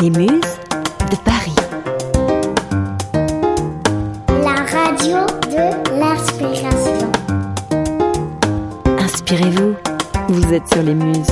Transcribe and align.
Les 0.00 0.08
Muses 0.08 0.28
de 1.10 1.16
Paris. 1.26 1.54
La 4.28 4.64
radio 4.64 5.26
de 5.50 5.98
l'inspiration. 5.98 7.12
Inspirez-vous, 8.98 9.74
vous 10.28 10.54
êtes 10.54 10.66
sur 10.72 10.82
les 10.82 10.94
Muses. 10.94 11.30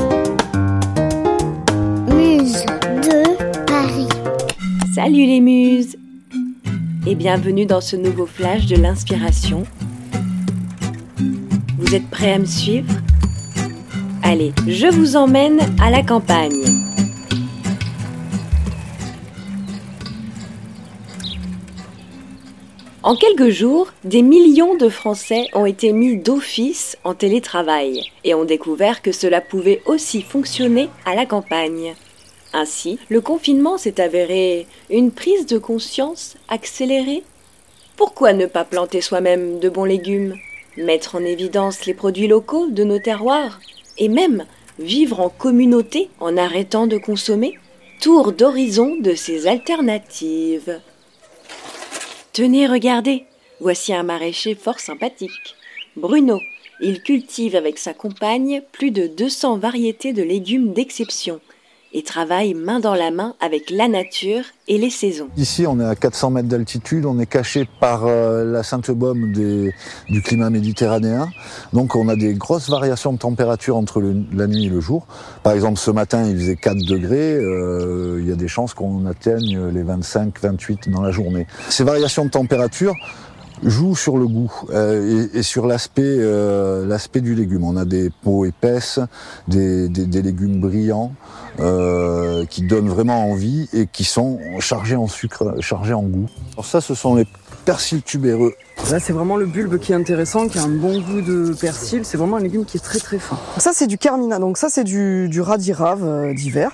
Muse 2.14 2.66
de 2.66 3.64
Paris. 3.64 4.08
Salut 4.94 5.24
les 5.24 5.40
Muses 5.40 5.96
Et 7.06 7.14
bienvenue 7.14 7.64
dans 7.64 7.80
ce 7.80 7.96
nouveau 7.96 8.26
flash 8.26 8.66
de 8.66 8.76
l'inspiration. 8.76 9.62
Vous 11.78 11.94
êtes 11.94 12.10
prêts 12.10 12.34
à 12.34 12.38
me 12.38 12.44
suivre? 12.44 12.92
Allez, 14.22 14.52
je 14.66 14.88
vous 14.88 15.16
emmène 15.16 15.58
à 15.80 15.90
la 15.90 16.02
campagne. 16.02 16.77
En 23.08 23.16
quelques 23.16 23.48
jours, 23.48 23.90
des 24.04 24.20
millions 24.20 24.76
de 24.76 24.90
Français 24.90 25.46
ont 25.54 25.64
été 25.64 25.92
mis 25.92 26.18
d'office 26.18 26.98
en 27.04 27.14
télétravail 27.14 28.02
et 28.22 28.34
ont 28.34 28.44
découvert 28.44 29.00
que 29.00 29.12
cela 29.12 29.40
pouvait 29.40 29.80
aussi 29.86 30.20
fonctionner 30.20 30.90
à 31.06 31.14
la 31.14 31.24
campagne. 31.24 31.94
Ainsi, 32.52 32.98
le 33.08 33.22
confinement 33.22 33.78
s'est 33.78 33.98
avéré 33.98 34.66
une 34.90 35.10
prise 35.10 35.46
de 35.46 35.56
conscience 35.56 36.36
accélérée. 36.48 37.22
Pourquoi 37.96 38.34
ne 38.34 38.44
pas 38.44 38.66
planter 38.66 39.00
soi-même 39.00 39.58
de 39.58 39.70
bons 39.70 39.86
légumes, 39.86 40.34
mettre 40.76 41.14
en 41.14 41.24
évidence 41.24 41.86
les 41.86 41.94
produits 41.94 42.28
locaux 42.28 42.66
de 42.66 42.84
nos 42.84 42.98
terroirs 42.98 43.58
et 43.96 44.08
même 44.08 44.44
vivre 44.78 45.20
en 45.20 45.30
communauté 45.30 46.10
en 46.20 46.36
arrêtant 46.36 46.86
de 46.86 46.98
consommer? 46.98 47.54
Tour 48.02 48.32
d'horizon 48.32 48.96
de 49.00 49.14
ces 49.14 49.46
alternatives. 49.46 50.78
Tenez, 52.38 52.68
regardez, 52.68 53.24
voici 53.58 53.92
un 53.92 54.04
maraîcher 54.04 54.54
fort 54.54 54.78
sympathique. 54.78 55.56
Bruno, 55.96 56.38
il 56.80 57.02
cultive 57.02 57.56
avec 57.56 57.78
sa 57.78 57.94
compagne 57.94 58.62
plus 58.70 58.92
de 58.92 59.08
200 59.08 59.58
variétés 59.58 60.12
de 60.12 60.22
légumes 60.22 60.72
d'exception 60.72 61.40
et 61.92 62.02
travaille 62.02 62.54
main 62.54 62.80
dans 62.80 62.94
la 62.94 63.10
main 63.10 63.34
avec 63.40 63.70
la 63.70 63.88
nature 63.88 64.42
et 64.68 64.76
les 64.78 64.90
saisons. 64.90 65.28
Ici, 65.36 65.66
on 65.66 65.80
est 65.80 65.84
à 65.84 65.94
400 65.96 66.30
mètres 66.30 66.48
d'altitude, 66.48 67.06
on 67.06 67.18
est 67.18 67.26
caché 67.26 67.68
par 67.80 68.06
euh, 68.06 68.44
la 68.44 68.62
Sainte-Baume 68.62 69.32
des- 69.32 69.72
du 70.10 70.22
climat 70.22 70.50
méditerranéen. 70.50 71.28
Donc 71.72 71.96
on 71.96 72.08
a 72.08 72.16
des 72.16 72.34
grosses 72.34 72.68
variations 72.68 73.12
de 73.12 73.18
température 73.18 73.76
entre 73.76 74.02
la 74.32 74.46
nuit 74.46 74.66
et 74.66 74.68
le 74.68 74.80
jour. 74.80 75.06
Par 75.42 75.54
exemple, 75.54 75.78
ce 75.78 75.90
matin, 75.90 76.24
il 76.28 76.36
faisait 76.36 76.56
4 76.56 76.76
degrés, 76.86 77.34
euh, 77.34 78.18
il 78.20 78.28
y 78.28 78.32
a 78.32 78.36
des 78.36 78.48
chances 78.48 78.74
qu'on 78.74 79.06
atteigne 79.06 79.68
les 79.68 79.82
25, 79.82 80.34
28 80.40 80.90
dans 80.90 81.00
la 81.02 81.10
journée. 81.10 81.46
Ces 81.70 81.84
variations 81.84 82.24
de 82.26 82.30
température 82.30 82.94
jouent 83.62 83.96
sur 83.96 84.16
le 84.18 84.26
goût 84.26 84.52
euh, 84.70 85.28
et, 85.34 85.38
et 85.38 85.42
sur 85.42 85.66
l'aspect 85.66 86.02
euh, 86.04 86.86
l'aspect 86.86 87.20
du 87.20 87.34
légume. 87.34 87.64
On 87.64 87.76
a 87.76 87.84
des 87.84 88.10
peaux 88.22 88.44
épaisses, 88.44 89.00
des, 89.48 89.88
des- 89.88 90.06
des 90.06 90.22
légumes 90.22 90.60
brillants 90.60 91.12
euh, 91.60 92.44
qui 92.46 92.62
donnent 92.62 92.88
vraiment 92.88 93.30
envie 93.30 93.68
et 93.72 93.86
qui 93.86 94.04
sont 94.04 94.38
chargés 94.60 94.96
en 94.96 95.08
sucre, 95.08 95.56
chargés 95.60 95.94
en 95.94 96.02
goût. 96.02 96.26
Alors 96.54 96.64
ça, 96.66 96.80
ce 96.80 96.94
sont 96.94 97.14
les 97.14 97.26
persils 97.64 98.02
tubéreux. 98.02 98.54
Là, 98.90 99.00
c'est 99.00 99.12
vraiment 99.12 99.36
le 99.36 99.46
bulbe 99.46 99.78
qui 99.78 99.92
est 99.92 99.96
intéressant, 99.96 100.46
qui 100.48 100.58
a 100.58 100.62
un 100.62 100.68
bon 100.68 101.00
goût 101.00 101.20
de 101.20 101.52
persil. 101.60 102.02
C'est 102.04 102.16
vraiment 102.16 102.36
un 102.36 102.40
légume 102.40 102.64
qui 102.64 102.76
est 102.76 102.80
très 102.80 102.98
très 103.00 103.18
fin. 103.18 103.36
Ça, 103.58 103.72
c'est 103.74 103.86
du 103.88 103.98
carmina. 103.98 104.38
Donc 104.38 104.56
ça, 104.56 104.68
c'est 104.70 104.84
du, 104.84 105.28
du 105.28 105.40
radis 105.40 105.72
rave 105.72 106.02
euh, 106.04 106.32
d'hiver. 106.32 106.70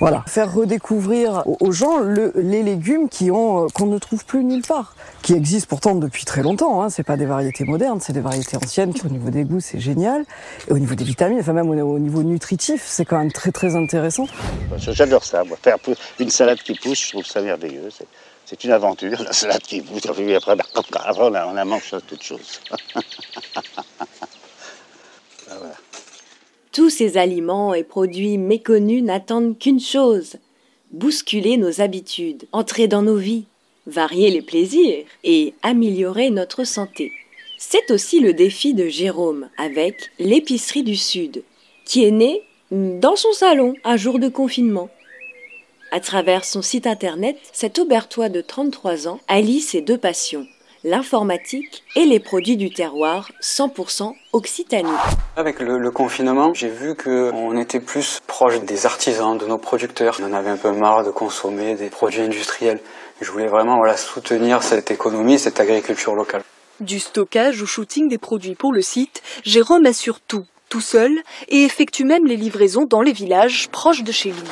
Voilà. 0.00 0.24
Faire 0.26 0.52
redécouvrir 0.52 1.42
aux- 1.46 1.70
gens 1.72 1.98
le- 1.98 2.32
les 2.36 2.62
légumes 2.62 3.08
qui 3.08 3.30
ont 3.30 3.64
euh, 3.64 3.68
qu'on 3.72 3.86
ne 3.86 3.98
trouve 3.98 4.24
plus 4.24 4.42
nulle 4.42 4.62
part, 4.62 4.94
qui 5.22 5.34
existent 5.34 5.68
pourtant 5.68 5.94
depuis 5.94 6.24
très 6.24 6.42
longtemps. 6.42 6.82
Hein. 6.82 6.88
C'est 6.90 7.02
pas 7.02 7.16
des 7.16 7.26
variétés 7.26 7.64
modernes, 7.64 8.00
c'est 8.00 8.12
des 8.14 8.20
variétés 8.20 8.56
anciennes. 8.56 8.92
Qui, 8.94 9.06
au 9.06 9.10
niveau 9.10 9.30
des 9.30 9.44
goûts, 9.44 9.60
c'est 9.60 9.78
génial. 9.78 10.24
Et 10.68 10.72
au 10.72 10.78
niveau 10.78 10.94
des 10.94 11.04
vitamines, 11.04 11.38
enfin 11.40 11.52
même 11.52 11.68
au, 11.70 11.74
au 11.94 11.98
niveau 11.98 12.22
nutritif, 12.22 12.82
c'est 12.86 13.04
quand 13.04 13.18
même 13.18 13.30
très 13.32 13.52
très 13.52 13.76
intéressant. 13.76 14.26
J'adore 14.78 15.22
ça, 15.24 15.44
moi. 15.44 15.56
Faire 15.62 15.76
une 16.18 16.30
salade 16.30 16.58
qui 16.58 16.74
pousse, 16.74 17.04
je 17.06 17.10
trouve 17.12 17.24
ça 17.26 17.40
merveilleux. 17.42 17.88
C'est- 17.90 18.06
une 18.64 18.72
aventure, 18.72 19.22
la 19.24 19.32
salade 19.32 19.60
qui 19.62 19.80
pousse. 19.80 20.04
Et 20.06 20.10
puis 20.24 20.34
après, 20.34 20.56
on, 21.18 21.34
a, 21.34 21.46
on 21.46 21.56
a 21.56 21.64
mange 21.64 21.94
toute 22.08 22.22
chose. 22.22 22.60
Tous 26.72 26.88
ces 26.88 27.16
aliments 27.16 27.74
et 27.74 27.82
produits 27.82 28.38
méconnus 28.38 29.02
n'attendent 29.02 29.58
qu'une 29.58 29.80
chose 29.80 30.36
bousculer 30.92 31.56
nos 31.56 31.80
habitudes, 31.80 32.44
entrer 32.52 32.86
dans 32.86 33.02
nos 33.02 33.16
vies, 33.16 33.44
varier 33.86 34.30
les 34.30 34.42
plaisirs 34.42 35.04
et 35.24 35.54
améliorer 35.62 36.30
notre 36.30 36.64
santé. 36.64 37.12
C'est 37.58 37.90
aussi 37.90 38.20
le 38.20 38.34
défi 38.34 38.72
de 38.72 38.86
Jérôme 38.86 39.48
avec 39.58 40.10
l'épicerie 40.18 40.84
du 40.84 40.96
Sud, 40.96 41.42
qui 41.84 42.04
est 42.04 42.12
né 42.12 42.42
dans 42.70 43.16
son 43.16 43.32
salon 43.32 43.74
un 43.82 43.96
jour 43.96 44.20
de 44.20 44.28
confinement. 44.28 44.90
À 45.90 45.98
travers 45.98 46.44
son 46.44 46.62
site 46.62 46.86
internet, 46.86 47.36
cet 47.52 47.80
Aubertois 47.80 48.28
de 48.28 48.40
33 48.40 49.08
ans 49.08 49.20
allie 49.26 49.60
ses 49.60 49.80
deux 49.80 49.98
passions, 49.98 50.46
l'informatique 50.84 51.84
et 51.96 52.04
les 52.04 52.20
produits 52.20 52.56
du 52.56 52.72
terroir 52.72 53.30
100% 53.42 54.14
Occitanie. 54.32 54.88
Avec 55.36 55.60
le, 55.60 55.78
le 55.78 55.90
confinement, 55.90 56.54
j'ai 56.54 56.68
vu 56.68 56.94
que 56.94 57.30
on 57.32 57.56
était 57.56 57.80
plus 57.80 58.20
proche 58.26 58.60
des 58.60 58.86
artisans, 58.86 59.36
de 59.36 59.46
nos 59.46 59.58
producteurs. 59.58 60.18
On 60.20 60.26
en 60.26 60.32
avait 60.32 60.50
un 60.50 60.56
peu 60.56 60.72
marre 60.72 61.04
de 61.04 61.10
consommer 61.10 61.74
des 61.74 61.90
produits 61.90 62.22
industriels. 62.22 62.80
Je 63.20 63.30
voulais 63.30 63.48
vraiment 63.48 63.76
voilà, 63.76 63.96
soutenir 63.96 64.62
cette 64.62 64.90
économie, 64.90 65.38
cette 65.38 65.60
agriculture 65.60 66.14
locale. 66.14 66.42
Du 66.80 66.98
stockage 66.98 67.60
au 67.60 67.66
shooting 67.66 68.08
des 68.08 68.18
produits 68.18 68.54
pour 68.54 68.72
le 68.72 68.80
site, 68.80 69.22
Jérôme 69.44 69.84
assure 69.84 70.20
tout, 70.20 70.46
tout 70.70 70.80
seul, 70.80 71.12
et 71.48 71.64
effectue 71.64 72.04
même 72.04 72.26
les 72.26 72.36
livraisons 72.36 72.86
dans 72.86 73.02
les 73.02 73.12
villages 73.12 73.68
proches 73.70 74.02
de 74.02 74.12
chez 74.12 74.30
lui. 74.30 74.48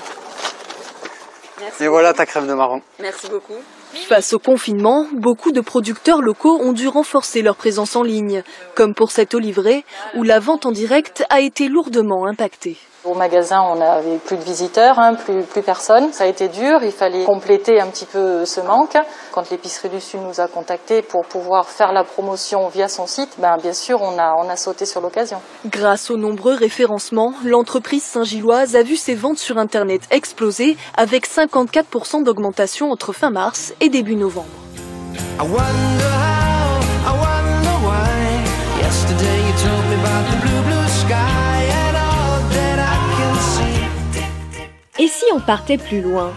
Et 1.81 1.89
voilà 1.89 2.13
ta 2.13 2.27
crème 2.27 2.47
de 2.47 2.55
marron. 2.55 2.83
Merci 3.01 3.29
beaucoup. 3.29 3.55
Face 3.95 4.33
au 4.33 4.39
confinement, 4.39 5.07
beaucoup 5.13 5.53
de 5.53 5.61
producteurs 5.61 6.23
locaux 6.23 6.59
ont 6.61 6.73
dû 6.73 6.89
renforcer 6.89 7.43
leur 7.43 7.57
présence 7.57 7.97
en 7.97 8.03
ligne, 8.03 8.43
comme 8.75 8.95
pour 8.95 9.11
cette 9.11 9.35
oliveraie 9.35 9.85
où 10.15 10.23
la 10.23 10.41
vente 10.41 10.67
en 10.67 10.73
direct 10.73 11.25
a 11.31 11.41
été 11.41 11.69
lourdement 11.69 12.27
impactée. 12.27 12.77
Au 13.09 13.15
magasin, 13.15 13.63
on 13.63 13.77
n'avait 13.77 14.19
plus 14.19 14.37
de 14.37 14.43
visiteurs, 14.43 14.99
hein, 14.99 15.15
plus, 15.15 15.43
plus 15.43 15.63
personne. 15.63 16.13
Ça 16.13 16.25
a 16.25 16.27
été 16.27 16.49
dur, 16.49 16.81
il 16.83 16.93
fallait 16.93 17.25
compléter 17.25 17.81
un 17.81 17.87
petit 17.87 18.05
peu 18.05 18.45
ce 18.45 18.61
manque. 18.61 18.99
Quand 19.33 19.49
l'épicerie 19.51 19.89
du 19.89 19.99
Sud 19.99 20.21
nous 20.21 20.41
a 20.41 20.47
contactés 20.47 21.01
pour 21.01 21.25
pouvoir 21.25 21.67
faire 21.69 21.93
la 21.93 22.05
promotion 22.05 22.69
via 22.69 22.87
son 22.87 23.07
site, 23.07 23.31
ben, 23.39 23.57
bien 23.63 23.73
sûr, 23.73 24.03
on 24.03 24.19
a, 24.19 24.35
on 24.39 24.49
a 24.51 24.57
sauté 24.57 24.85
sur 24.85 25.01
l'occasion. 25.01 25.41
Grâce 25.65 26.11
aux 26.11 26.19
nombreux 26.19 26.55
référencements, 26.55 27.33
l'entreprise 27.45 28.03
Saint-Gilloise 28.03 28.77
a 28.77 28.83
vu 28.83 28.97
ses 28.97 29.15
ventes 29.15 29.39
sur 29.39 29.57
Internet 29.57 30.03
exploser 30.11 30.77
avec 30.95 31.27
54% 31.27 32.25
d'augmentation 32.25 32.91
entre 32.91 33.15
fin 33.15 33.31
mars 33.31 33.73
et 33.81 33.89
début 33.89 34.17
novembre. 34.17 34.49
I 35.41 35.45
wonder 35.45 35.57
how, 35.57 36.81
I 37.07 37.13
wonder 37.17 37.87
why. 37.87 38.83
Yesterday 38.83 39.47
you 39.47 39.53
told 39.57 39.85
me 39.89 39.95
about 39.95 40.31
the 40.31 40.37
blue, 40.43 40.63
blue 40.63 40.78
Et 45.01 45.07
si 45.07 45.25
on 45.33 45.39
partait 45.39 45.79
plus 45.79 46.01
loin? 46.01 46.33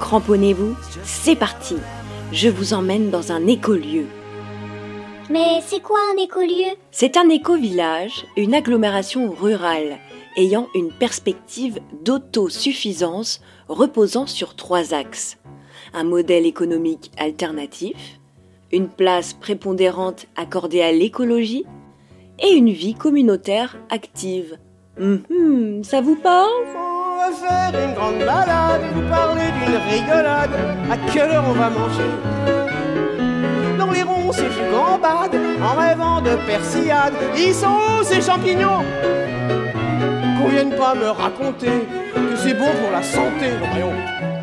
Cramponnez-vous, 0.00 0.74
c'est 1.04 1.36
parti 1.36 1.76
Je 2.32 2.48
vous 2.48 2.72
emmène 2.72 3.10
dans 3.10 3.32
un 3.32 3.46
écolieu. 3.46 4.06
Mais 5.28 5.60
c'est 5.66 5.82
quoi 5.82 5.98
un 6.14 6.22
écolieu? 6.22 6.74
C'est 6.90 7.18
un 7.18 7.28
éco-village, 7.28 8.24
une 8.38 8.54
agglomération 8.54 9.30
rurale, 9.30 9.98
ayant 10.38 10.68
une 10.74 10.90
perspective 10.90 11.80
d'autosuffisance 12.02 13.42
reposant 13.68 14.26
sur 14.26 14.56
trois 14.56 14.94
axes. 14.94 15.36
Un 15.92 16.04
modèle 16.04 16.46
économique 16.46 17.10
alternatif, 17.18 18.18
une 18.72 18.88
place 18.88 19.34
prépondérante 19.34 20.24
accordée 20.34 20.80
à 20.80 20.92
l'écologie 20.92 21.66
et 22.42 22.52
une 22.52 22.70
vie 22.70 22.94
communautaire 22.94 23.76
active. 23.90 24.56
Hum, 24.98 25.84
ça 25.84 26.00
vous 26.00 26.16
parle? 26.16 26.97
Va 27.18 27.30
faire 27.32 27.84
une 27.84 27.94
grande 27.94 28.18
balade, 28.18 28.82
vous 28.94 29.08
parler 29.08 29.48
d'une 29.58 29.76
rigolade. 29.90 30.56
À 30.90 30.96
quelle 31.10 31.30
heure 31.30 31.44
on 31.48 31.52
va 31.52 31.70
manger? 31.70 32.10
Dans 33.78 33.90
les 33.90 34.02
ronces, 34.02 34.36
je 34.36 34.64
gambade, 34.72 35.36
en 35.62 35.74
rêvant 35.80 36.20
de 36.20 36.36
persillade. 36.46 37.14
Ils 37.36 37.54
sont 37.54 37.66
où 37.66 38.04
ces 38.04 38.20
champignons 38.20 38.84
Qu'on 40.38 40.48
vienne 40.48 40.74
pas 40.76 40.94
me 40.94 41.08
raconter 41.08 41.88
que 42.14 42.36
c'est 42.36 42.54
bon 42.54 42.70
pour 42.80 42.90
la 42.92 43.02
santé. 43.02 43.46
Voyons. 43.70 44.37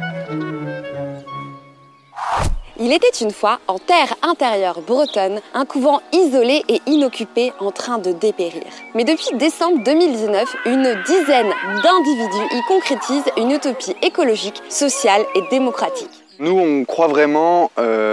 Il 2.86 2.94
était 2.94 3.08
une 3.20 3.32
fois, 3.32 3.58
en 3.68 3.80
terre 3.80 4.14
intérieure 4.22 4.82
bretonne, 4.82 5.42
un 5.56 5.66
couvent 5.66 6.02
isolé 6.14 6.62
et 6.70 6.82
inoccupé 6.86 7.52
en 7.60 7.72
train 7.72 7.98
de 7.98 8.12
dépérir. 8.12 8.62
Mais 8.94 9.04
depuis 9.04 9.36
décembre 9.40 9.84
2019, 9.84 10.56
une 10.68 10.96
dizaine 11.04 11.52
d'individus 11.82 12.56
y 12.56 12.62
concrétisent 12.68 13.32
une 13.38 13.50
utopie 13.50 13.96
écologique, 14.04 14.62
sociale 14.70 15.24
et 15.34 15.42
démocratique. 15.50 16.12
Nous, 16.38 16.52
on 16.52 16.86
croit 16.86 17.08
vraiment 17.08 17.72
euh, 17.80 18.05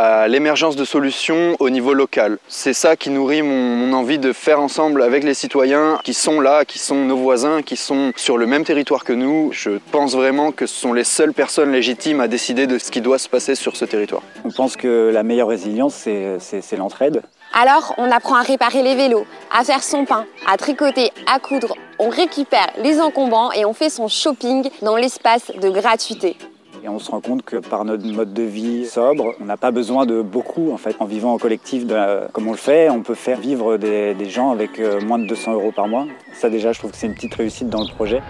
à 0.00 0.28
l'émergence 0.28 0.76
de 0.76 0.84
solutions 0.84 1.56
au 1.58 1.68
niveau 1.68 1.92
local. 1.92 2.38
C'est 2.48 2.72
ça 2.72 2.96
qui 2.96 3.10
nourrit 3.10 3.42
mon, 3.42 3.76
mon, 3.76 3.92
envie 3.92 4.18
de 4.18 4.32
faire 4.32 4.58
ensemble 4.58 5.02
avec 5.02 5.24
les 5.24 5.34
citoyens 5.34 5.98
qui 6.02 6.14
sont 6.14 6.40
là, 6.40 6.64
qui 6.64 6.78
sont 6.78 7.04
nos 7.04 7.18
voisins, 7.18 7.60
qui 7.60 7.76
sont 7.76 8.12
sur 8.16 8.38
le 8.38 8.46
même 8.46 8.64
territoire 8.64 9.04
que 9.04 9.12
nous. 9.12 9.50
Je 9.52 9.72
pense 9.92 10.14
vraiment 10.14 10.52
que 10.52 10.64
ce 10.66 10.74
sont 10.74 10.94
les 10.94 11.04
seules 11.04 11.34
personnes 11.34 11.70
légitimes 11.70 12.20
à 12.20 12.28
décider 12.28 12.66
de 12.66 12.78
ce 12.78 12.90
qui 12.90 13.02
doit 13.02 13.18
se 13.18 13.28
passer 13.28 13.54
sur 13.54 13.76
ce 13.76 13.84
territoire. 13.84 14.22
On 14.44 14.50
pense 14.50 14.76
que 14.76 15.10
la 15.12 15.22
meilleure 15.22 15.48
résilience, 15.48 15.94
c'est 15.94 16.76
l'entraide. 16.78 17.22
Alors, 17.52 17.94
on 17.98 18.10
apprend 18.10 18.36
à 18.36 18.42
réparer 18.42 18.82
les 18.82 18.94
vélos, 18.94 19.26
à 19.52 19.64
faire 19.64 19.82
son 19.82 20.06
pain, 20.06 20.24
à 20.46 20.56
tricoter, 20.56 21.10
à 21.26 21.40
coudre. 21.40 21.74
On 21.98 22.08
récupère 22.08 22.68
les 22.78 23.00
encombrants 23.00 23.52
et 23.52 23.66
on 23.66 23.74
fait 23.74 23.90
son 23.90 24.08
shopping 24.08 24.70
dans 24.82 24.96
l'espace 24.96 25.50
de 25.60 25.68
gratuité. 25.68 26.36
Et 26.82 26.88
on 26.88 26.98
se 26.98 27.10
rend 27.10 27.20
compte 27.20 27.42
que 27.42 27.56
par 27.56 27.84
notre 27.84 28.06
mode 28.06 28.32
de 28.32 28.42
vie 28.42 28.86
sobre, 28.86 29.34
on 29.40 29.44
n'a 29.44 29.58
pas 29.58 29.70
besoin 29.70 30.06
de 30.06 30.22
beaucoup 30.22 30.72
en 30.72 30.78
fait. 30.78 30.96
En 30.98 31.04
vivant 31.04 31.34
en 31.34 31.38
collectif 31.38 31.86
de, 31.86 32.26
comme 32.32 32.48
on 32.48 32.52
le 32.52 32.56
fait, 32.56 32.88
on 32.88 33.02
peut 33.02 33.14
faire 33.14 33.38
vivre 33.38 33.76
des, 33.76 34.14
des 34.14 34.30
gens 34.30 34.50
avec 34.50 34.78
euh, 34.78 35.00
moins 35.02 35.18
de 35.18 35.26
200 35.26 35.52
euros 35.54 35.72
par 35.72 35.88
mois. 35.88 36.06
Ça 36.32 36.48
déjà, 36.48 36.72
je 36.72 36.78
trouve 36.78 36.92
que 36.92 36.96
c'est 36.96 37.06
une 37.06 37.14
petite 37.14 37.34
réussite 37.34 37.68
dans 37.68 37.82
le 37.82 37.94
projet. 37.94 38.22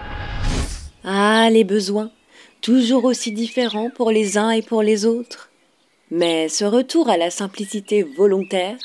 Ah, 1.05 1.49
les 1.49 1.63
besoins, 1.63 2.11
toujours 2.61 3.05
aussi 3.05 3.31
différents 3.31 3.89
pour 3.89 4.11
les 4.11 4.37
uns 4.37 4.51
et 4.51 4.61
pour 4.61 4.83
les 4.83 5.05
autres. 5.05 5.49
Mais 6.11 6.49
ce 6.49 6.65
retour 6.65 7.09
à 7.09 7.15
la 7.15 7.29
simplicité 7.29 8.03
volontaire, 8.03 8.77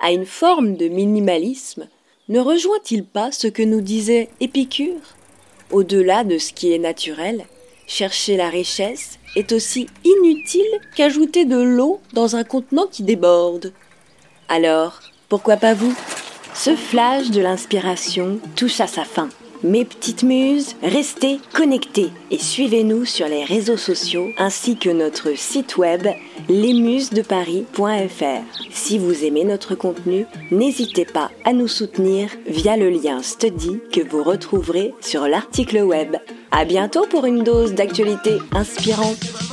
à 0.00 0.10
une 0.10 0.26
forme 0.26 0.74
de 0.74 0.88
minimalisme, 0.88 1.86
ne 2.28 2.40
rejoint-il 2.40 3.04
pas 3.04 3.30
ce 3.30 3.46
que 3.46 3.62
nous 3.62 3.80
disait 3.80 4.28
Épicure? 4.40 5.00
Au-delà 5.70 6.24
de 6.24 6.38
ce 6.38 6.52
qui 6.52 6.72
est 6.72 6.78
naturel, 6.78 7.44
chercher 7.92 8.38
la 8.38 8.48
richesse 8.48 9.18
est 9.36 9.52
aussi 9.52 9.86
inutile 10.04 10.80
qu'ajouter 10.96 11.44
de 11.44 11.60
l'eau 11.60 12.00
dans 12.14 12.36
un 12.36 12.44
contenant 12.44 12.86
qui 12.90 13.02
déborde. 13.02 13.72
Alors, 14.48 15.00
pourquoi 15.28 15.58
pas 15.58 15.74
vous? 15.74 15.94
Ce 16.54 16.74
flash 16.74 17.30
de 17.30 17.40
l'inspiration 17.40 18.40
touche 18.56 18.80
à 18.80 18.86
sa 18.86 19.04
fin. 19.04 19.28
Mes 19.64 19.84
petites 19.84 20.24
muses, 20.24 20.74
restez 20.82 21.38
connectés 21.52 22.10
et 22.32 22.38
suivez-nous 22.38 23.04
sur 23.04 23.28
les 23.28 23.44
réseaux 23.44 23.76
sociaux 23.76 24.30
ainsi 24.36 24.76
que 24.76 24.90
notre 24.90 25.38
site 25.38 25.76
web 25.76 26.08
lesmusesdeparis.fr. 26.48 28.42
Si 28.72 28.98
vous 28.98 29.24
aimez 29.24 29.44
notre 29.44 29.76
contenu, 29.76 30.26
n'hésitez 30.50 31.04
pas 31.04 31.30
à 31.44 31.52
nous 31.52 31.68
soutenir 31.68 32.30
via 32.44 32.76
le 32.76 32.90
lien 32.90 33.22
Study 33.22 33.78
que 33.92 34.00
vous 34.00 34.24
retrouverez 34.24 34.94
sur 35.00 35.28
l'article 35.28 35.82
web. 35.82 36.16
À 36.50 36.64
bientôt 36.64 37.06
pour 37.06 37.26
une 37.26 37.44
dose 37.44 37.74
d'actualité 37.74 38.38
inspirante. 38.52 39.51